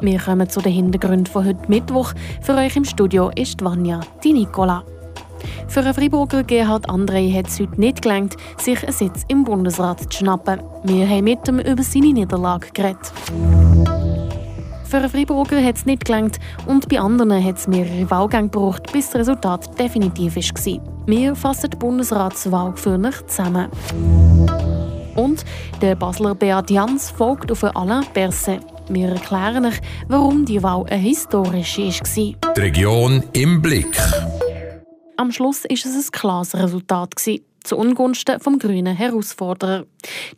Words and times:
Wir 0.00 0.20
kommen 0.20 0.48
zu 0.48 0.60
den 0.60 0.72
Hintergründen 0.72 1.26
von 1.26 1.44
heute 1.44 1.68
Mittwoch. 1.68 2.12
Für 2.40 2.54
euch 2.54 2.76
im 2.76 2.84
Studio 2.84 3.32
ist 3.34 3.64
Vanja, 3.64 4.00
die 4.22 4.32
Nicola. 4.32 4.84
Für 5.66 5.80
einen 5.80 5.92
Freiburger 5.92 6.44
Gerhard 6.44 6.88
André 6.88 7.36
hat 7.36 7.48
es 7.48 7.58
heute 7.58 7.80
nicht 7.80 8.02
gelangt, 8.02 8.36
sich 8.58 8.80
einen 8.84 8.92
Sitz 8.92 9.24
im 9.26 9.42
Bundesrat 9.42 10.00
zu 10.12 10.18
schnappen. 10.18 10.60
Wir 10.84 11.08
haben 11.08 11.24
mit 11.24 11.48
ihm 11.48 11.58
über 11.58 11.82
seine 11.82 12.12
Niederlage 12.12 12.68
geredet. 12.72 13.12
Für 14.84 14.98
einen 14.98 15.10
Freiburger 15.10 15.62
hat 15.62 15.76
es 15.76 15.84
nicht 15.84 16.04
gelangt 16.04 16.38
und 16.66 16.88
bei 16.88 17.00
anderen 17.00 17.44
hat 17.44 17.56
es 17.56 17.66
mehrere 17.66 18.08
Wahlgänge 18.08 18.50
gebraucht, 18.50 18.92
bis 18.92 19.10
das 19.10 19.20
Resultat 19.22 19.78
definitiv 19.78 20.36
war. 20.36 20.80
Wir 21.06 21.34
fassen 21.34 21.70
die 21.70 21.76
Bundesratswahl 21.76 22.72
für 22.76 22.98
euch 22.98 23.26
zusammen. 23.26 23.68
Und 25.16 25.44
der 25.82 25.96
Basler 25.96 26.36
Beat 26.36 26.70
Jans 26.70 27.10
folgt 27.10 27.50
auf 27.50 27.64
Alain 27.64 28.06
Berset. 28.14 28.60
Wir 28.90 29.08
erklären 29.10 29.66
euch, 29.66 29.80
warum 30.08 30.46
die 30.46 30.62
Wahl 30.62 30.86
eine 30.88 30.96
historische 31.02 31.88
war. 31.88 32.54
Die 32.54 32.60
Region 32.60 33.22
im 33.34 33.60
Blick. 33.60 33.98
Am 35.18 35.30
Schluss 35.30 35.64
war 35.64 35.72
es 35.72 35.84
ein 35.84 36.12
klares 36.12 36.54
Resultat. 36.54 37.14
Zu 37.64 37.76
Ungunsten 37.76 38.40
vom 38.40 38.58
grünen 38.58 38.96
Herausforderer. 38.96 39.84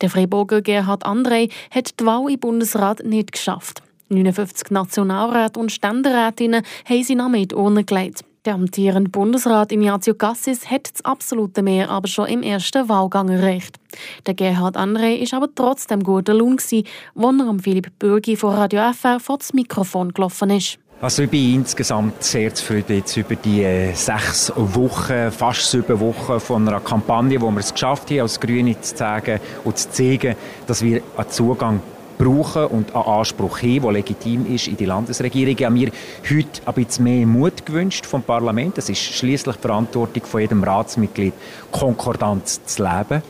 Der 0.01 0.11
Freiburger 0.11 0.63
Gerhard 0.63 1.07
André 1.07 1.53
hat 1.71 2.01
die 2.01 2.07
Wahl 2.07 2.29
im 2.29 2.41
Bundesrat 2.41 3.05
nicht 3.05 3.31
geschafft. 3.33 3.83
59 4.09 4.71
Nationalräte 4.71 5.61
und 5.61 5.71
Ständerätinnen 5.71 6.65
haben 6.89 7.05
sie 7.05 7.47
die 7.47 7.55
Urne 7.55 7.85
gelegt. 7.85 8.25
Der 8.47 8.55
amtierende 8.55 9.11
Bundesrat 9.11 9.71
Ignazio 9.71 10.15
Cassis 10.15 10.71
hat 10.71 10.91
das 10.91 11.05
absolute 11.05 11.61
Mehr 11.61 11.91
aber 11.91 12.09
schon 12.09 12.27
im 12.27 12.43
ersten 12.43 12.89
Wahlgang 12.89 13.29
erreicht. 13.29 13.79
Der 14.25 14.33
Gerhard 14.33 14.79
André 14.79 15.17
ist 15.17 15.35
aber 15.35 15.55
trotzdem 15.55 16.03
guter 16.03 16.33
Lohn, 16.33 16.55
als 16.55 16.73
er 16.73 16.85
am 17.27 17.61
Philipp 17.61 17.91
Bürgi 17.99 18.37
von 18.37 18.55
Radio 18.55 18.81
FR 18.95 19.21
vor 19.21 19.37
das 19.37 19.53
Mikrofon 19.53 20.15
gelaufen 20.15 20.49
ist. 20.49 20.79
Also 21.03 21.25
ich 21.25 21.31
bin 21.31 21.57
insgesamt 21.57 22.23
sehr 22.23 22.55
zufrieden 22.55 22.97
jetzt 22.97 23.15
über 23.19 23.37
die 23.37 23.63
äh, 23.63 23.93
sechs 23.93 24.51
Wochen, 24.57 25.31
fast 25.31 25.71
sieben 25.71 26.01
Wochen 26.01 26.41
von 26.41 26.67
einer 26.67 26.81
Kampagne, 26.81 27.39
wo 27.43 27.51
wir 27.51 27.61
es 27.61 27.75
geschafft 27.75 28.11
haben, 28.11 28.21
als 28.21 28.41
Grüne 28.41 28.81
zu 28.81 28.95
zeigen 28.95 29.39
und 29.65 29.77
zu 29.77 29.91
zeigen, 29.91 30.35
dass 30.67 30.83
wir 30.83 31.03
einen 31.17 31.31
Zugang 31.31 31.81
brauchen 32.21 32.67
und 32.67 32.95
einen 32.95 33.05
Anspruch 33.05 33.63
haben, 33.63 33.81
der 33.81 33.93
legitim 33.93 34.55
ist 34.55 34.69
in 34.69 34.77
die 34.77 34.85
Landesregierung. 34.85 35.57
Ich 35.57 35.65
habe 35.65 35.75
mir 35.75 35.91
heute 36.29 36.61
ein 36.67 36.75
bisschen 36.75 37.05
mehr 37.05 37.27
Mut 37.27 37.65
gewünscht 37.65 38.05
vom 38.05 38.23
Parlament. 38.23 38.77
Es 38.77 38.91
ist 38.91 39.01
schließlich 39.01 39.57
die 39.57 39.63
Verantwortung 39.63 40.25
von 40.25 40.41
jedem 40.43 40.63
Ratsmitglied, 40.63 41.33
Konkordanz 41.73 42.61
zu 42.67 42.83
leben. 42.83 43.23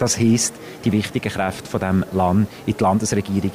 Das 0.00 0.18
heisst, 0.18 0.54
die 0.84 0.90
wichtigen 0.90 1.30
Kräfte 1.30 1.70
von 1.70 1.78
dem 1.78 2.04
Land 2.12 2.48
in 2.66 2.74
die 2.76 2.82
Landesregierung 2.82 3.52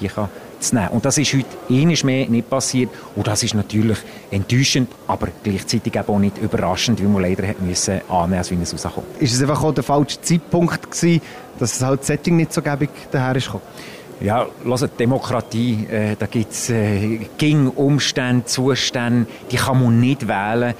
zu 0.60 0.76
nehmen. 0.76 0.88
Und 0.92 1.04
das 1.04 1.18
ist 1.18 1.34
heute 1.34 1.46
ähnlich 1.70 2.06
mehr 2.06 2.30
nicht 2.30 2.50
passiert. 2.50 2.90
Und 3.18 3.28
das 3.28 3.44
ist 3.44 3.56
natürlich 3.56 3.98
enttäuschend, 4.32 4.90
aber 5.08 5.28
gleichzeitig 5.44 6.00
auch 6.00 6.18
nicht 6.18 6.38
überraschend, 6.38 7.02
weil 7.02 7.10
man 7.10 7.24
leider 7.24 7.46
hat 7.46 7.62
müssen 7.62 8.00
annehmen, 8.08 8.38
als 8.38 8.52
wie 8.52 8.56
es 8.62 8.74
rauskommt. 8.74 9.08
Ist 9.20 9.34
es 9.34 9.42
einfach 9.42 9.62
auch 9.62 9.74
der 9.74 9.84
falsche 9.84 10.22
Zeitpunkt 10.22 10.90
gewesen, 10.90 11.22
dass 11.60 11.76
es 11.76 11.82
halt 11.82 12.00
das 12.00 12.08
Setting 12.08 12.38
nicht 12.38 12.54
so 12.54 12.62
gäbig 12.62 12.90
daher 13.12 13.36
ist 13.36 13.48
gekommen? 13.48 13.64
Ja, 14.20 14.48
hört, 14.64 15.00
Demokratie, 15.00 15.86
äh, 15.92 16.16
da 16.18 16.26
gibt 16.26 16.52
es 16.52 16.72
äh, 16.72 17.20
Umstände, 17.68 18.46
Zustände, 18.46 19.28
die 19.52 19.58
kann 19.58 19.84
man 19.84 20.00
nicht 20.00 20.28
wählen 20.28 20.74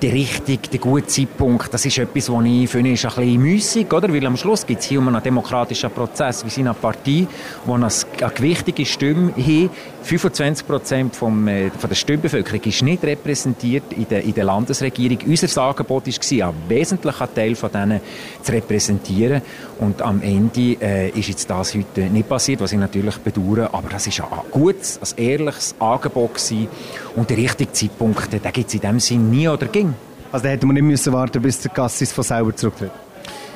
der 0.00 0.12
richtige, 0.12 0.68
der 0.68 0.78
gute 0.78 1.06
Zeitpunkt, 1.06 1.72
das 1.72 1.84
ist 1.84 1.98
etwas, 1.98 2.30
was 2.30 2.44
ich 2.44 2.68
finde, 2.68 2.92
ist 2.92 3.04
ein 3.04 3.14
bisschen 3.14 3.42
müßig, 3.42 3.92
oder? 3.92 4.12
Weil 4.12 4.26
am 4.26 4.36
Schluss 4.36 4.66
geht 4.66 4.78
es 4.78 4.86
hier 4.86 4.98
um 4.98 5.08
einen 5.08 5.22
demokratischen 5.22 5.90
Prozess. 5.90 6.42
Wir 6.44 6.50
sind 6.50 6.66
eine 6.66 6.74
Partie, 6.74 7.26
die 7.66 7.70
eine, 7.70 7.88
eine 8.20 8.30
gewichtige 8.30 8.86
Stimme 8.86 9.32
hat. 9.36 9.70
25 10.04 10.66
Prozent 10.66 11.16
vom, 11.16 11.48
äh, 11.48 11.70
von 11.70 11.88
der 11.88 11.96
Stimmbevölkerung 11.96 12.60
ist 12.62 12.82
nicht 12.82 13.02
repräsentiert 13.04 13.84
in 13.96 14.06
der, 14.06 14.22
in 14.22 14.34
der 14.34 14.44
Landesregierung. 14.44 15.18
Unser 15.26 15.62
Angebot 15.62 16.06
war, 16.06 16.48
einen 16.48 16.68
wesentlichen 16.68 17.34
Teil 17.34 17.54
von 17.54 17.72
denen 17.72 18.00
zu 18.42 18.52
repräsentieren. 18.52 19.40
Und 19.80 20.02
am 20.02 20.20
Ende 20.20 20.76
äh, 20.80 21.08
ist 21.10 21.28
jetzt 21.28 21.48
das 21.48 21.74
heute 21.74 22.02
nicht 22.02 22.28
passiert, 22.28 22.60
was 22.60 22.72
ich 22.72 22.78
natürlich 22.78 23.16
bedauere. 23.18 23.72
Aber 23.72 23.88
das 23.88 24.06
ist 24.06 24.20
ein 24.20 24.28
gutes, 24.50 25.00
ein 25.00 25.24
ehrliches 25.24 25.74
Angebot 25.78 26.34
gewesen. 26.34 26.68
Und 27.16 27.30
der 27.30 27.36
richtige 27.36 27.72
Zeitpunkt, 27.72 28.32
den 28.32 28.42
gibt 28.42 28.68
es 28.68 28.74
in 28.74 28.80
dem 28.80 29.00
Sinne 29.00 29.24
nie 29.24 29.48
oder 29.48 29.66
ging. 29.66 29.94
Also 30.32 30.44
da 30.44 30.50
hätte 30.50 30.66
man 30.66 30.74
nicht 30.74 30.82
müssen 30.82 31.12
warten 31.12 31.40
bis 31.40 31.60
der 31.60 31.70
Cassis 31.70 32.12
von 32.12 32.24
selber 32.24 32.54
zurücktritt? 32.56 32.90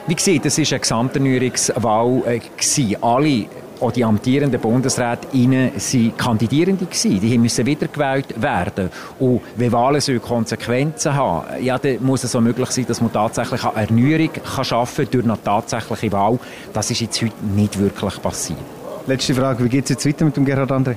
Wie 0.07 0.15
gesagt, 0.15 0.47
das 0.47 0.59
war 0.59 0.65
eine 0.71 0.81
Gesamterneuerungswahl. 0.81 2.23
Äh, 2.27 2.97
Alle 3.01 3.47
auch 3.81 3.93
die 3.93 4.05
amtierenden 4.05 4.61
Bundesrätinnen 4.61 5.73
waren 5.73 6.17
Kandidierende 6.17 6.87
gewesen. 6.87 7.21
Die 7.21 7.39
müssen 7.39 7.67
wiedergewählt 7.67 8.41
werden. 8.41 8.91
Und 9.19 9.41
wenn 9.57 9.73
Wahlen 9.73 10.01
so 10.01 10.19
Konsequenzen 10.19 11.15
haben, 11.15 11.63
ja, 11.63 11.79
dann 11.79 12.03
muss 12.03 12.25
es 12.25 12.33
so 12.33 12.41
möglich 12.41 12.71
sein, 12.71 12.87
dass 12.87 13.01
man 13.01 13.13
tatsächlich 13.13 13.65
eine 13.65 13.87
Erneuerung 13.87 14.31
kann 14.33 14.65
schaffen 14.65 15.09
durch 15.11 15.25
eine 15.25 15.39
tatsächliche 15.43 16.13
Wahl. 16.13 16.39
Das 16.73 16.91
ist 16.91 17.01
jetzt 17.01 17.21
heute 17.23 17.35
nicht 17.55 17.79
wirklich 17.79 18.23
passiert. 18.23 18.59
Letzte 19.07 19.35
Frage, 19.35 19.65
wie 19.65 19.69
geht 19.69 19.85
es 19.85 19.91
jetzt 19.91 20.07
weiter 20.07 20.25
mit 20.25 20.37
dem 20.37 20.45
Gerhard 20.45 20.71
André? 20.71 20.97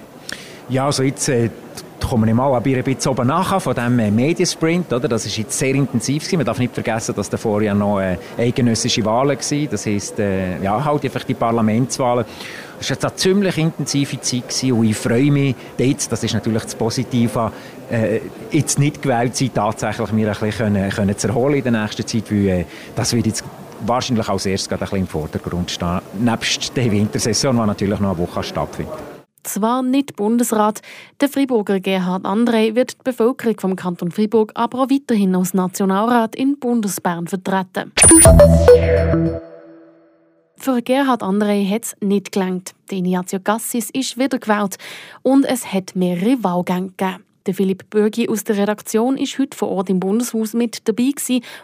Ja, 0.70 0.86
also 0.86 1.04
jetzt 1.04 1.28
äh, 1.30 1.50
kommen 2.02 2.28
wir 2.28 2.36
mal 2.36 2.54
ein 2.56 2.84
bisschen 2.84 3.12
oben 3.12 3.28
nach 3.28 3.62
von 3.62 3.74
diesem 3.74 4.00
äh, 4.00 4.12
Mediensprint. 4.12 4.92
Oder? 4.92 5.08
Das 5.08 5.26
war 5.26 5.38
jetzt 5.38 5.58
sehr 5.58 5.76
intensiv. 5.76 6.24
Gewesen. 6.24 6.38
Man 6.38 6.46
darf 6.46 6.60
nicht 6.60 6.74
vergessen, 6.74 7.16
dass 7.16 7.30
davor 7.30 7.62
ja 7.62 7.74
noch 7.74 8.00
äh, 8.00 8.18
eidgenössische 8.38 9.04
Wahlen 9.06 9.38
waren. 9.38 9.70
Das 9.70 9.86
heisst, 9.86 10.20
äh, 10.20 10.62
ja, 10.62 10.84
halt 10.84 11.04
einfach 11.04 11.24
die 11.24 11.34
Parlamentswahlen. 11.34 12.26
Das 12.80 12.90
war 12.90 12.98
eine 13.10 13.16
ziemlich 13.16 13.58
intensive 13.58 14.20
Zeit 14.22 14.50
gewesen, 14.50 14.72
und 14.72 14.86
ich 14.86 14.98
freue 14.98 15.32
mich 15.32 15.56
jetzt, 15.78 16.12
das 16.12 16.24
ist 16.24 16.34
natürlich 16.34 16.64
das 16.64 16.74
Positive, 16.74 17.52
äh, 17.92 18.22
jetzt 18.52 18.80
nicht 18.80 19.04
gewählt 19.04 19.36
sein, 19.36 19.52
tatsächlich 19.54 20.12
mir 20.12 20.28
ein 20.28 20.34
bisschen 20.34 20.52
können, 20.52 20.90
können 20.90 21.18
zu 21.18 21.28
erholen 21.28 21.56
in 21.56 21.64
der 21.64 21.84
nächsten 21.84 22.08
Zeit, 22.08 22.32
weil 22.32 22.48
äh, 22.48 22.66
das 22.96 23.14
wird 23.14 23.28
jetzt 23.28 23.44
wahrscheinlich 23.86 24.28
als 24.28 24.46
erstes 24.46 24.68
gerade 24.68 24.82
ein 24.82 24.86
bisschen 24.86 25.00
im 25.00 25.08
Vordergrund 25.08 25.70
stehen, 25.70 26.00
nebst 26.20 26.76
der 26.76 26.92
Wintersaison, 26.92 27.56
die 27.56 27.66
natürlich 27.68 28.00
noch 28.00 28.12
eine 28.12 28.18
Woche 28.18 28.42
stattfindet. 28.42 29.11
Zwar 29.44 29.82
nicht 29.82 30.16
Bundesrat, 30.16 30.82
der 31.20 31.30
Freiburger 31.30 31.80
Gerhard 31.80 32.26
André 32.26 32.76
wird 32.76 32.92
die 32.94 33.04
Bevölkerung 33.04 33.60
vom 33.60 33.76
Kanton 33.76 34.12
Freiburg 34.12 34.52
aber 34.56 34.82
auch 34.82 34.90
weiterhin 34.90 35.36
als 35.36 35.54
Nationalrat 35.54 36.36
in 36.36 36.60
Bundesbern 36.60 37.28
vertreten. 37.28 37.92
Für 40.58 40.82
Gerhard 40.84 41.24
André 41.24 41.68
hat 41.68 41.86
es 41.86 41.96
nicht 42.02 42.32
gelangt. 42.32 42.76
Ignazio 42.92 43.40
Gassis 43.40 43.90
ist 43.90 44.18
wiedergewählt 44.20 44.78
und 45.24 45.44
es 45.46 45.74
hat 45.74 45.96
mehrere 45.96 46.44
Wahlgänge 46.44 46.90
gegeben. 46.90 47.31
Der 47.48 47.56
Philipp 47.56 47.90
Bürgi 47.90 48.30
aus 48.30 48.44
der 48.44 48.58
Redaktion 48.58 49.18
ist 49.18 49.40
heute 49.40 49.58
vor 49.58 49.70
Ort 49.70 49.90
im 49.90 50.00
Bundeshaus 50.00 50.54
mit 50.54 50.88
dabei 50.88 51.12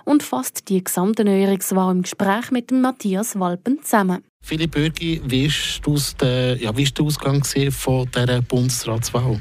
und 0.05 0.23
fasst 0.23 0.69
die 0.69 0.83
gesamte 0.83 1.23
Neuerungswahl 1.23 1.93
im 1.93 2.01
Gespräch 2.01 2.49
mit 2.51 2.71
dem 2.71 2.81
Matthias 2.81 3.39
Walpen 3.39 3.83
zusammen. 3.83 4.23
Philipp 4.41 4.71
Bürgi, 4.71 5.21
wie 5.25 5.49
war 5.49 6.55
ja, 6.57 6.71
der 6.71 7.05
Ausgang 7.05 7.43
von 7.43 8.09
dieser 8.15 8.41
Bundesratswahl? 8.41 9.39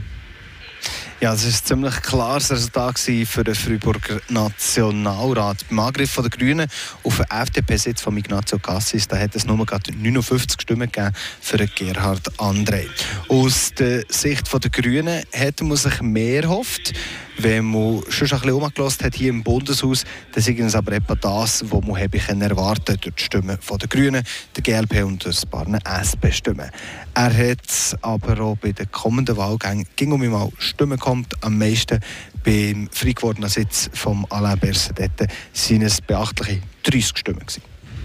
Ja, 1.19 1.32
es 1.32 1.44
war 1.44 1.50
ein 1.50 1.65
ziemlich 1.65 2.03
klares 2.03 2.50
Resultat 2.50 2.99
für 2.99 3.43
den 3.43 3.54
Freiburger 3.54 4.21
Nationalrat. 4.28 5.65
Beim 5.71 5.78
Angriff 5.78 6.15
der 6.15 6.28
Grünen 6.28 6.69
auf 7.04 7.16
den 7.16 7.25
FDP-Sitz 7.31 8.03
von 8.03 8.19
Ignazio 8.19 8.59
Cassis 8.59 9.09
da 9.09 9.16
hat 9.16 9.34
es 9.34 9.47
nur 9.47 9.56
59 9.56 10.60
Stimmen 10.60 10.93
gegeben 10.93 11.15
für 11.41 11.56
Gerhard 11.56 12.31
André. 12.38 12.84
Aus 13.28 13.72
der 13.72 14.04
Sicht 14.10 14.53
der 14.53 14.71
Grünen 14.71 15.22
hätte 15.32 15.65
man 15.65 15.78
sich 15.78 16.03
mehr 16.03 16.43
erhofft. 16.43 16.93
Wenn 17.38 17.66
man 17.66 18.03
schon 18.09 18.28
ein 18.28 18.41
bisschen 18.41 18.53
umgelassen 18.53 19.04
hat 19.04 19.15
hier 19.15 19.28
im 19.28 19.43
Bundeshaus, 19.43 20.04
dann 20.33 20.43
ist 20.43 20.59
es 20.59 20.75
aber 20.75 20.93
etwa 20.93 21.15
das, 21.15 21.65
was 21.71 21.84
man 21.84 21.97
erwarten 21.97 22.41
erwarten 22.41 22.97
durch 22.98 23.15
die 23.15 23.22
Stimmen 23.22 23.59
der 23.71 23.88
Grünen, 23.88 24.25
der 24.56 24.62
GLP 24.62 25.04
und 25.04 25.27
ein 25.27 25.50
paar 25.50 25.66
SP-Stimmen. 25.84 26.71
Er 27.12 27.50
hat 27.50 27.98
aber 28.01 28.41
auch 28.41 28.57
bei 28.57 28.72
den 28.72 28.91
kommenden 28.91 29.36
Wahlgängen 29.36 29.86
ging 29.97 30.13
um 30.13 30.27
mal 30.27 30.51
Stimmen 30.59 30.98
kommt, 31.06 31.44
am 31.44 31.56
meisten 31.56 32.00
beim 32.44 32.88
frei 32.91 33.12
gewordenen 33.12 33.48
Sitz 33.48 33.88
von 33.94 34.26
Alain 34.28 34.58
Berset. 34.58 34.98
Dort 34.98 35.20
waren 35.20 35.82
es 35.82 36.00
beachtliche 36.00 36.60
30 36.82 37.18
Stimmen. 37.18 37.47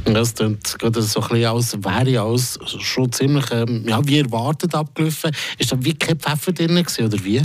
Das 0.06 0.36
klingt 0.36 0.78
gerade 0.78 1.02
so 1.02 1.20
ein 1.20 1.28
bisschen 1.28 1.46
als 1.46 1.84
wäre 1.84 2.22
alles 2.22 2.60
schon 2.80 3.12
ziemlich 3.12 3.46
ähm, 3.52 3.86
ja, 3.88 4.06
wie 4.06 4.20
erwartet 4.20 4.76
abgelaufen. 4.76 5.32
Ist 5.58 5.72
da 5.72 5.78
wie 5.80 5.96
kein 5.96 6.20
Pfeffer 6.20 6.52
drin 6.52 6.76
gewesen, 6.76 7.06
oder 7.06 7.24
wie? 7.24 7.42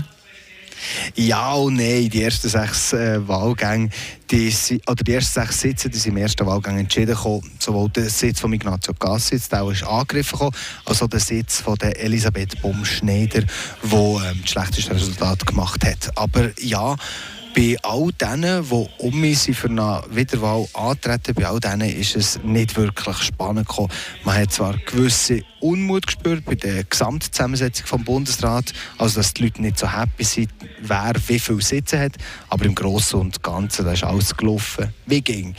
Ja 1.14 1.54
und 1.54 1.74
nein. 1.74 2.08
Die 2.08 2.22
ersten 2.22 2.48
sechs 2.48 2.92
äh, 2.92 3.26
Wahlgänge, 3.26 3.90
die, 4.30 4.52
oder 4.86 5.04
die 5.04 5.14
ersten 5.14 5.40
sechs 5.40 5.60
Sitze, 5.60 5.88
die 5.88 5.98
sind 5.98 6.12
im 6.12 6.18
ersten 6.18 6.46
Wahlgang 6.46 6.78
entschieden 6.78 7.14
gekommen. 7.14 7.50
Sowohl 7.58 7.88
der 7.90 8.08
Sitz 8.10 8.40
von 8.40 8.52
Ignazio 8.52 8.94
Gassitz, 8.94 9.48
der 9.48 9.68
ist 9.70 9.84
angegriffen 9.84 10.32
gekommen, 10.32 10.56
als 10.84 11.02
auch 11.02 11.08
der 11.08 11.20
Sitz 11.20 11.60
von 11.60 11.76
der 11.76 12.00
Elisabeth 12.02 12.60
Baum-Schneider, 12.62 13.42
die 13.42 13.94
ähm, 13.94 14.40
das 14.42 14.50
schlechteste 14.50 14.94
Resultat 14.94 15.46
gemacht 15.46 15.84
hat. 15.84 16.10
Aber 16.16 16.50
ja, 16.60 16.96
bei 17.56 17.74
all 17.82 18.12
denen, 18.12 18.68
die 18.68 18.88
um 18.98 19.18
mich 19.18 19.38
für 19.38 19.70
eine 19.70 20.02
Wiederwahl 20.10 20.68
antreten, 20.74 21.34
bei 21.34 21.46
all 21.46 21.58
denen 21.58 21.88
ist 21.88 22.14
es 22.14 22.38
nicht 22.44 22.76
wirklich 22.76 23.16
spannend 23.16 23.66
gekommen. 23.66 23.88
Man 24.24 24.36
hat 24.36 24.52
zwar 24.52 24.76
gewisse 24.76 25.42
Unmut 25.60 26.06
gespürt 26.06 26.44
bei 26.44 26.54
der 26.54 26.84
Gesamtzusammensetzung 26.84 27.86
vom 27.86 28.04
Bundesrat, 28.04 28.74
also 28.98 29.20
dass 29.20 29.32
die 29.32 29.44
Leute 29.44 29.62
nicht 29.62 29.78
so 29.78 29.90
happy 29.90 30.24
sind, 30.24 30.50
wer 30.82 31.14
wie 31.28 31.38
viele 31.38 31.62
Sitze 31.62 31.98
hat, 31.98 32.12
aber 32.50 32.66
im 32.66 32.74
Großen 32.74 33.18
und 33.18 33.42
Ganzen 33.42 33.86
da 33.86 33.92
ist 33.92 34.04
alles 34.04 34.36
gelaufen 34.36 34.92
wie 35.06 35.22
ging. 35.22 35.54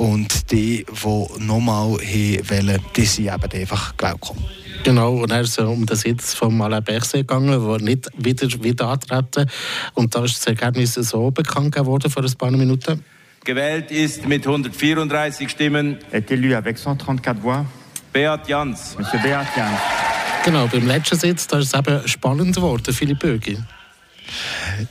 Und 0.00 0.50
die, 0.50 0.86
die 0.86 1.44
nochmal 1.44 1.90
wollen, 1.90 2.78
die 2.96 3.04
sind 3.04 3.26
eben 3.26 3.60
einfach 3.60 3.94
gewählt 3.98 4.18
gekommen. 4.18 4.44
Genau, 4.82 5.12
und 5.16 5.30
er 5.30 5.42
ist 5.42 5.58
um 5.58 5.84
den 5.84 5.94
Sitz 5.94 6.32
von 6.32 6.58
Alain 6.62 6.82
Berset 6.82 7.28
gegangen, 7.28 7.68
der 7.68 7.80
nicht 7.80 8.08
wieder, 8.16 8.48
wieder 8.62 8.88
antreten. 8.88 9.46
Und 9.92 10.14
da 10.14 10.24
ist 10.24 10.38
das 10.38 10.46
Ergebnis 10.46 10.94
so 10.94 11.30
bekannt 11.30 11.74
geworden 11.74 12.10
vor 12.10 12.24
ein 12.24 12.32
paar 12.32 12.50
Minuten. 12.50 13.04
Gewählt 13.44 13.90
ist 13.90 14.26
mit 14.26 14.46
134 14.46 15.50
Stimmen. 15.50 15.98
Est 16.10 16.30
élu 16.30 16.56
avec 16.56 16.78
134 16.78 17.42
voix. 17.42 17.66
Beat 18.10 18.48
Jans. 18.48 18.96
Monsieur 18.96 19.20
Beat 19.20 19.48
Jans. 19.54 19.78
Genau, 20.46 20.66
beim 20.66 20.86
letzten 20.86 21.18
Sitz 21.18 21.46
da 21.46 21.58
ist 21.58 21.74
es 21.74 21.78
eben 21.78 22.08
spannend 22.08 22.56
geworden, 22.56 22.94
Philipp 22.94 23.18
Bögi. 23.18 23.58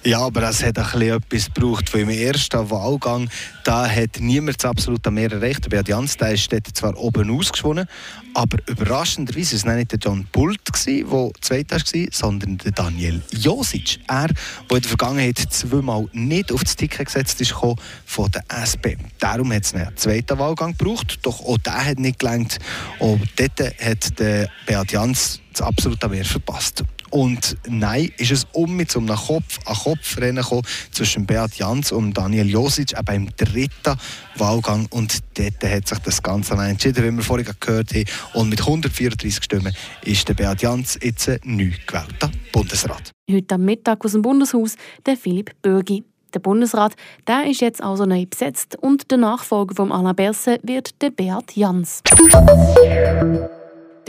Ja, 0.04 0.20
aber 0.20 0.44
es 0.50 0.64
hat 0.64 0.78
ein 0.78 0.84
bisschen 0.84 1.02
etwas 1.02 1.46
gebraucht. 1.54 1.94
Weil 1.94 2.02
im 2.02 2.10
ersten 2.10 2.70
Wahlgang 2.70 3.30
da 3.64 3.88
hat 3.88 4.20
niemand 4.20 4.64
das 4.64 4.70
absolute 4.70 5.12
Mehr 5.12 5.32
erreicht. 5.32 5.70
Beat 5.70 5.88
Jans 5.88 6.16
ist 6.16 6.52
zwar 6.74 6.98
oben 6.98 7.30
ausgeschwungen, 7.30 7.88
aber 8.34 8.58
überraschenderweise 8.68 9.52
war 9.64 9.72
es 9.72 9.78
nicht 9.78 9.92
der 9.92 10.00
John 10.00 10.26
Bult, 10.32 10.60
der 10.68 11.32
zweiter 11.42 11.78
war, 11.78 12.08
sondern 12.12 12.58
der 12.58 12.72
Daniel 12.72 13.22
Josic. 13.32 14.00
Er, 14.08 14.28
der 14.28 14.78
in 14.78 14.82
der 14.82 14.90
Vergangenheit 14.90 15.38
zweimal 15.38 16.08
nicht 16.14 16.52
auf 16.52 16.64
das 16.64 16.76
Ticket 16.76 17.06
gesetzt 17.06 17.42
ist, 17.42 17.52
von 17.52 18.32
der 18.32 18.44
SP. 18.50 18.98
Darum 19.20 19.54
hat 19.54 19.66
es 19.66 19.74
einen 19.74 19.96
zweiten 19.96 20.40
Wahlgang 20.40 20.76
gebraucht, 20.78 21.20
doch 21.22 21.42
auch 21.42 21.58
der 21.60 21.86
hat 21.86 22.00
nicht 22.00 22.20
gelangt. 22.20 22.60
Und 23.00 23.22
dort 23.36 23.60
hat 23.60 24.20
der 24.20 24.50
Beat 24.66 24.92
Jans 24.92 25.42
das 25.54 25.62
absolute 25.62 26.08
Mehr 26.10 26.26
verpasst. 26.26 26.84
Und 27.12 27.58
nein, 27.68 28.12
ist 28.18 28.32
es 28.32 28.48
um 28.54 28.76
mit 28.76 28.92
so 28.92 29.00
einem 29.00 29.16
Kopf-an-Kopf-Rennen 29.16 30.46
zwischen 30.92 31.26
Beat 31.26 31.56
Jans 31.56 31.92
und 31.92 32.14
Daniel 32.14 32.48
Josic, 32.48 32.98
eben 32.98 33.16
im 33.16 33.30
dritten 33.36 33.98
Wahlgang. 34.36 34.88
Und 34.92 35.20
dort 35.36 35.64
hat 35.64 35.88
sich 35.88 36.00
das 36.00 36.22
Ganze 36.22 36.54
entschieden, 36.54 37.04
wie 37.04 37.18
wir 37.18 37.24
vorhin 37.24 37.48
gehört 37.60 37.94
haben. 37.94 38.06
Und 38.34 38.50
mit 38.50 38.60
134 38.60 39.44
Stimmen 39.44 39.74
ist 40.04 40.28
der 40.28 40.34
Beat 40.34 40.62
Jans 40.62 41.00
jetzt 41.02 41.30
neu 41.44 41.72
gewählter 41.86 42.32
Bundesrat. 42.52 43.12
Heute 43.30 43.56
am 43.56 43.66
Mittag 43.66 44.04
aus 44.04 44.14
dem 44.14 44.22
Bundeshaus 44.22 44.76
der 45.06 45.18
Philipp 45.18 45.52
Bürgi. 45.62 46.04
Der 46.34 46.40
Bundesrat 46.40 46.96
der 47.28 47.50
ist 47.50 47.62
jetzt 47.62 47.82
also 47.82 48.06
neu 48.06 48.26
besetzt 48.26 48.78
und 48.80 49.10
der 49.10 49.18
Nachfolger 49.18 49.76
von 49.76 49.92
Alain 49.92 50.16
Berset 50.16 50.62
wird 50.64 51.02
der 51.02 51.10
Beat 51.10 51.56
Jans. 51.56 52.04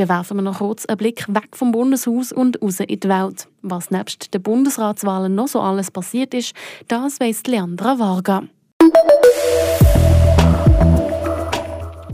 Dann 0.00 0.08
werfen 0.08 0.38
wir 0.38 0.42
noch 0.42 0.60
kurz 0.60 0.86
einen 0.86 0.96
Blick 0.96 1.26
weg 1.28 1.54
vom 1.54 1.72
Bundeshaus 1.72 2.32
und 2.32 2.62
raus 2.62 2.80
in 2.80 3.00
die 3.00 3.06
Welt. 3.06 3.48
Was 3.60 3.90
nebst 3.90 4.32
den 4.32 4.42
Bundesratswahlen 4.42 5.34
noch 5.34 5.48
so 5.48 5.60
alles 5.60 5.90
passiert 5.90 6.32
ist, 6.32 6.54
das 6.88 7.20
weiss 7.20 7.42
Leandra 7.42 7.98
Varga. 7.98 8.44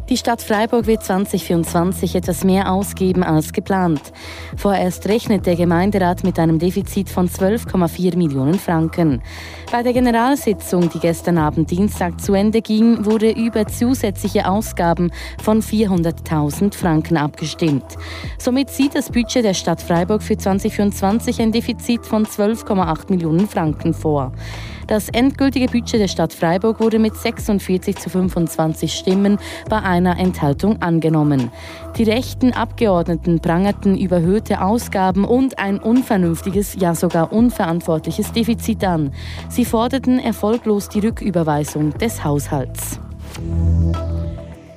Die 0.09 0.17
Stadt 0.17 0.41
Freiburg 0.41 0.87
wird 0.87 1.03
2024 1.03 2.15
etwas 2.15 2.45
mehr 2.45 2.71
ausgeben 2.71 3.25
als 3.25 3.53
geplant. 3.53 4.13
Vorerst 4.57 5.09
rechnet 5.09 5.47
der 5.47 5.57
Gemeinderat 5.57 6.23
mit 6.23 6.39
einem 6.39 6.61
Defizit 6.61 7.11
von 7.11 7.29
12,4 7.29 8.17
Millionen 8.17 8.55
Franken. 8.55 9.21
Bei 9.73 9.83
der 9.83 9.93
Generalsitzung, 9.93 10.91
die 10.91 11.01
gestern 11.01 11.39
Abend 11.39 11.73
Dienstag 11.73 12.21
zu 12.21 12.35
Ende 12.35 12.63
ging, 12.63 13.05
wurde 13.05 13.33
über 13.33 13.67
zusätzliche 13.67 14.49
Ausgaben 14.49 15.11
von 15.43 15.61
400.000 15.61 16.77
Franken 16.77 17.17
abgestimmt. 17.17 17.97
Somit 18.39 18.71
sieht 18.71 18.95
das 18.95 19.11
Budget 19.11 19.45
der 19.45 19.55
Stadt 19.55 19.83
Freiburg 19.83 20.23
für 20.23 20.37
2024 20.37 21.43
ein 21.43 21.51
Defizit 21.51 22.07
von 22.07 22.25
12,8 22.25 23.11
Millionen 23.11 23.49
Franken 23.49 23.93
vor. 23.93 24.31
Das 24.87 25.09
endgültige 25.09 25.67
Budget 25.67 26.01
der 26.01 26.09
Stadt 26.09 26.33
Freiburg 26.33 26.81
wurde 26.81 26.99
mit 26.99 27.17
46 27.17 27.97
zu 27.97 28.09
25 28.09 28.93
Stimmen 28.93 29.39
bei 29.69 29.83
einer 29.83 30.19
Enthaltung 30.19 30.81
angenommen. 30.81 31.51
Die 31.97 32.05
rechten 32.05 32.53
Abgeordneten 32.53 33.41
prangerten 33.41 33.99
überhöhte 33.99 34.63
Ausgaben 34.63 35.25
und 35.25 35.59
ein 35.59 35.79
unvernünftiges, 35.79 36.77
ja 36.79 36.95
sogar 36.95 37.33
unverantwortliches 37.33 38.33
Defizit 38.33 38.85
an. 38.85 39.13
Sie 39.49 39.65
forderten 39.65 40.19
erfolglos 40.19 40.89
die 40.89 41.01
Rücküberweisung 41.01 41.91
des 41.99 42.23
Haushalts. 42.23 43.01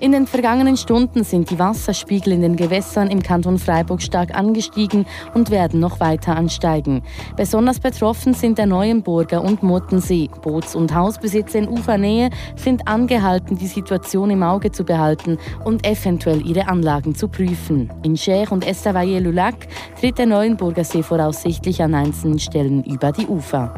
In 0.02 0.14
den 0.14 0.28
vergangenen 0.28 0.78
Stunden 0.78 1.26
sind 1.26 1.50
die 1.50 1.60
Wasserspiegel 1.60 2.32
in 2.32 2.42
den 2.42 2.56
Gewässern 2.56 3.12
im 3.12 3.22
Kanton 3.22 3.60
Freiburg 3.60 4.02
stark 4.02 4.34
angestiegen 4.34 5.06
und 5.34 5.52
werden 5.52 5.82
noch 5.82 6.00
weiter 6.00 6.38
ansteigen. 6.38 7.04
Besonders 7.36 7.82
betroffen 7.82 8.34
sind 8.34 8.58
der 8.58 8.66
Neuenburger 8.66 9.44
und 9.44 9.62
Mottensee. 9.62 10.30
Boots- 10.42 10.74
und 10.74 10.96
Hausbesitzer 10.96 11.60
in 11.60 11.68
Ufernähe 11.68 12.30
sind 12.56 12.88
angehalten, 12.88 13.58
die 13.58 13.68
Situation 13.68 14.30
im 14.30 14.42
Auge 14.42 14.72
zu 14.72 14.86
behalten 14.86 15.38
und 15.66 15.86
eventuell 15.86 16.48
ihre 16.48 16.70
Anlagen 16.70 17.14
zu 17.14 17.28
prüfen. 17.28 17.92
In 18.04 18.16
Cher 18.16 18.50
und 18.54 18.66
Estavayer-Lulac 18.66 19.68
tritt 20.00 20.18
der 20.18 20.28
Neuenburger 20.28 20.86
See 20.86 21.04
voraussichtlich 21.04 21.84
an 21.84 21.94
einzelnen 21.94 22.40
Stellen 22.40 22.86
über 22.86 23.12
die 23.12 23.28
Ufer. 23.28 23.74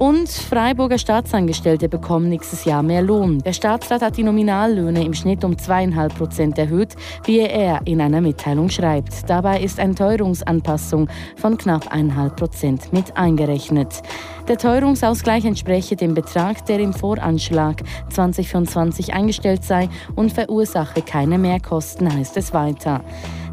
Und 0.00 0.30
Freiburger 0.30 0.96
Staatsangestellte 0.96 1.86
bekommen 1.86 2.30
nächstes 2.30 2.64
Jahr 2.64 2.82
mehr 2.82 3.02
Lohn. 3.02 3.40
Der 3.40 3.52
Staatsrat 3.52 4.00
hat 4.00 4.16
die 4.16 4.22
Nominallöhne 4.22 5.04
im 5.04 5.12
Schnitt 5.12 5.44
um 5.44 5.56
2,5 5.56 6.08
Prozent 6.14 6.58
erhöht, 6.58 6.96
wie 7.26 7.40
er 7.40 7.82
in 7.84 8.00
einer 8.00 8.22
Mitteilung 8.22 8.70
schreibt. 8.70 9.28
Dabei 9.28 9.60
ist 9.60 9.78
eine 9.78 9.94
Teuerungsanpassung 9.94 11.10
von 11.36 11.58
knapp 11.58 11.92
1,5 11.92 12.30
Prozent 12.30 12.92
mit 12.94 13.14
eingerechnet. 13.18 14.00
Der 14.48 14.56
Teuerungsausgleich 14.56 15.44
entspreche 15.44 15.96
dem 15.96 16.14
Betrag, 16.14 16.64
der 16.64 16.80
im 16.80 16.94
Voranschlag 16.94 17.82
2024 18.08 19.12
eingestellt 19.12 19.64
sei 19.64 19.90
und 20.16 20.32
verursache 20.32 21.02
keine 21.02 21.36
Mehrkosten, 21.36 22.10
heißt 22.10 22.38
es 22.38 22.54
weiter. 22.54 23.04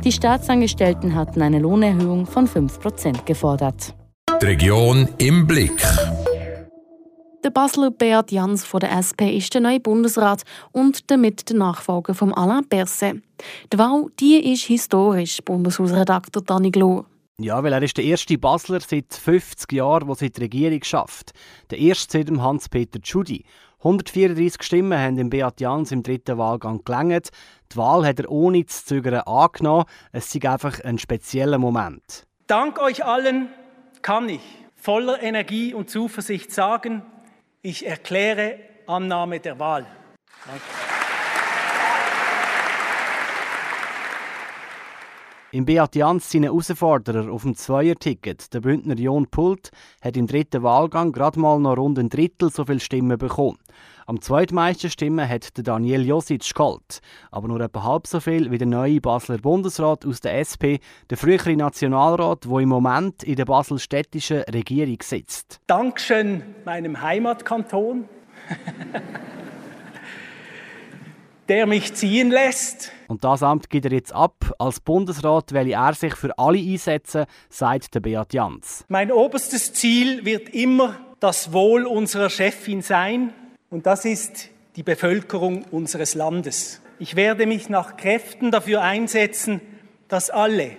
Die 0.06 0.14
Staatsangestellten 0.14 1.14
hatten 1.14 1.42
eine 1.42 1.60
Lohnerhöhung 1.60 2.26
von 2.26 2.48
5 2.48 2.80
Prozent 2.80 3.26
gefordert. 3.26 3.94
Die 4.42 4.46
Region 4.46 5.10
im 5.18 5.46
Blick. 5.46 5.74
Der 7.48 7.52
Basler 7.54 7.92
Beat 7.92 8.34
Jans 8.34 8.66
von 8.66 8.82
der 8.82 8.92
SP 8.92 9.32
ist 9.38 9.54
der 9.54 9.62
neue 9.62 9.80
Bundesrat 9.80 10.44
und 10.74 11.10
damit 11.10 11.48
der 11.50 11.56
Nachfolger 11.56 12.14
von 12.14 12.34
Alain 12.34 12.68
Berset. 12.68 13.24
Die 13.72 13.78
Wahl 13.78 14.08
die 14.20 14.52
ist 14.52 14.64
historisch, 14.64 15.42
Bundeshausredakteur 15.46 16.42
Dani 16.42 16.72
Glor. 16.72 17.06
Ja, 17.40 17.64
weil 17.64 17.72
er 17.72 17.82
ist 17.82 17.96
der 17.96 18.04
erste 18.04 18.38
Basler 18.38 18.82
seit 18.82 19.14
50 19.14 19.72
Jahren, 19.72 20.14
der 20.14 20.30
die 20.30 20.42
Regierung 20.42 20.84
schafft. 20.84 21.32
Der 21.70 21.80
erste 21.80 22.18
seit 22.18 22.28
dem 22.28 22.44
Hans-Peter 22.44 23.00
Tschudi. 23.00 23.46
134 23.78 24.62
Stimmen 24.62 25.00
haben 25.00 25.16
dem 25.16 25.30
Beat 25.30 25.62
Jans 25.62 25.94
im 25.94 26.04
dritten 26.04 26.38
Wahlgang 26.38 26.84
gelangt. 26.84 27.30
Die 27.72 27.78
Wahl 27.78 28.06
hat 28.06 28.20
er 28.20 28.30
ohne 28.30 28.66
zu 28.66 28.84
zögern 28.88 29.22
angenommen. 29.22 29.86
Es 30.12 30.36
ist 30.36 30.46
einfach 30.46 30.84
ein 30.84 30.98
spezieller 30.98 31.60
Moment. 31.60 32.24
Dank 32.48 32.78
euch 32.78 33.06
allen 33.06 33.48
kann 34.02 34.28
ich 34.28 34.42
voller 34.76 35.24
Energie 35.24 35.74
und 35.74 35.90
Zuversicht 35.90 36.52
sagen, 36.52 37.04
ich 37.62 37.86
erkläre 37.86 38.60
Annahme 38.86 39.40
der 39.40 39.60
Wahl. 39.60 39.86
Danke. 40.46 40.87
Im 45.54 45.64
Beat 45.64 45.96
Jans 45.96 46.30
seine 46.30 46.48
Herausforderer 46.48 47.32
auf 47.32 47.44
dem 47.44 47.56
Zweierticket, 47.56 48.54
der 48.54 48.60
Bündner 48.60 48.96
Jon 48.96 49.28
Pult, 49.28 49.72
hat 50.02 50.18
im 50.18 50.28
dritten 50.28 50.62
Wahlgang 50.62 51.14
gerade 51.14 51.40
mal 51.40 51.58
noch 51.58 51.78
rund 51.78 51.98
ein 51.98 52.10
Drittel 52.10 52.50
so 52.50 52.66
viele 52.66 52.82
Stimmen 52.82 53.18
bekommen. 53.18 53.58
Am 54.08 54.20
zweitmeisten 54.20 54.90
Stimmen 54.90 55.28
hat 55.28 55.52
Daniel 55.56 56.06
Josic 56.06 56.54
geholt, 56.54 57.00
aber 57.32 57.48
nur 57.48 57.62
etwa 57.62 57.84
halb 57.84 58.08
so 58.08 58.20
viel 58.20 58.52
wie 58.52 58.58
der 58.58 58.68
neue 58.68 59.00
Basler 59.00 59.38
Bundesrat 59.38 60.06
aus 60.06 60.20
der 60.20 60.38
SP, 60.44 60.84
der 61.10 61.18
frühere 61.18 61.56
Nationalrat, 61.56 62.44
der 62.44 62.60
im 62.60 62.68
Moment 62.70 63.24
in 63.24 63.38
der 63.38 63.46
baselstädtischen 63.46 64.42
Regierung 64.54 64.98
sitzt. 65.02 65.62
Dankeschön 65.68 66.44
meinem 66.66 67.02
Heimatkanton, 67.02 68.10
der 71.50 71.66
mich 71.66 71.94
ziehen 71.94 72.30
lässt. 72.30 72.92
Und 73.08 73.24
das 73.24 73.44
Amt 73.44 73.70
gibt 73.70 73.86
er 73.86 73.92
jetzt 73.92 74.14
ab. 74.14 74.54
Als 74.60 74.80
Bundesrat 74.80 75.54
will 75.54 75.70
er 75.70 75.94
sich 75.94 76.16
für 76.16 76.38
alle 76.38 76.60
einsetzen, 76.60 77.26
sagt 77.50 77.96
der 77.96 78.00
Beat 78.02 78.34
Jans. 78.34 78.86
Mein 78.88 79.12
oberstes 79.12 79.74
Ziel 79.74 80.26
wird 80.26 80.50
immer 80.50 81.00
das 81.20 81.54
Wohl 81.54 81.86
unserer 81.86 82.30
Chefin 82.30 82.82
sein, 82.82 83.34
und 83.70 83.86
das 83.86 84.06
ist 84.06 84.50
die 84.78 84.84
Bevölkerung 84.84 85.64
unseres 85.72 86.16
Landes. 86.16 86.82
Ich 87.00 87.16
werde 87.16 87.46
mich 87.46 87.68
nach 87.68 87.98
Kräften 87.98 88.50
dafür 88.50 88.82
einsetzen, 88.82 89.60
dass 90.08 90.30
alle, 90.30 90.72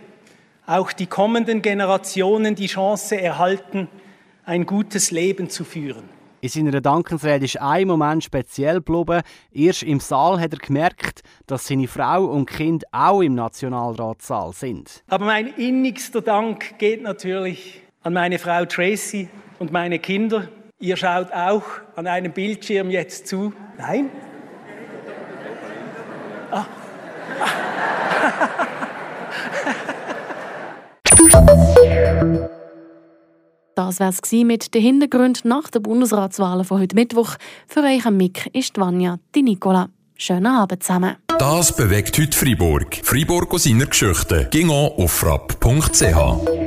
auch 0.66 0.92
die 0.92 1.06
kommenden 1.06 1.60
Generationen, 1.60 2.54
die 2.54 2.66
Chance 2.66 3.20
erhalten, 3.20 3.88
ein 4.44 4.64
gutes 4.64 5.10
Leben 5.10 5.50
zu 5.50 5.64
führen. 5.64 6.08
In 6.40 6.48
seiner 6.48 6.80
Dankensrede 6.80 7.44
ist 7.44 7.60
ein 7.60 7.88
Moment 7.88 8.22
speziell 8.22 8.76
geblieben. 8.76 9.22
Erst 9.52 9.82
im 9.82 9.98
Saal 9.98 10.40
hat 10.40 10.52
er 10.52 10.58
gemerkt, 10.60 11.22
dass 11.46 11.66
seine 11.66 11.88
Frau 11.88 12.26
und 12.26 12.46
Kind 12.46 12.84
auch 12.92 13.22
im 13.22 13.34
Nationalratssaal 13.34 14.52
sind. 14.52 15.02
Aber 15.08 15.24
mein 15.24 15.48
innigster 15.56 16.20
Dank 16.20 16.78
geht 16.78 17.02
natürlich 17.02 17.82
an 18.02 18.12
meine 18.12 18.38
Frau 18.38 18.64
Tracy 18.66 19.28
und 19.58 19.72
meine 19.72 19.98
Kinder. 19.98 20.48
Ihr 20.78 20.96
schaut 20.96 21.32
auch 21.32 21.64
an 21.96 22.06
einem 22.06 22.32
Bildschirm 22.32 22.90
jetzt 22.90 23.26
zu. 23.26 23.52
Nein? 23.76 24.10
Ah. 26.52 26.66
Das 33.88 34.00
war 34.00 34.10
es 34.10 34.32
mit 34.32 34.74
den 34.74 34.82
Hintergründen 34.82 35.48
nach 35.48 35.70
den 35.70 35.82
Bundesratswahlen 35.82 36.62
von 36.62 36.78
heute 36.78 36.94
Mittwoch. 36.94 37.36
Für 37.66 37.80
euch 37.80 38.04
am 38.04 38.18
Mic 38.18 38.50
ist 38.52 38.76
Vanja, 38.76 39.18
die 39.34 39.42
Nicola. 39.42 39.88
Schönen 40.14 40.44
Abend 40.44 40.82
zusammen. 40.82 41.16
Das 41.38 41.74
bewegt 41.74 42.18
heute 42.18 42.36
Freiburg. 42.36 43.00
Freiburg 43.02 43.54
aus 43.54 43.62
seiner 43.62 43.86
Geschichte. 43.86 44.46
Ging 44.50 44.68
auf 44.68 45.10
frapp.ch. 45.10 46.57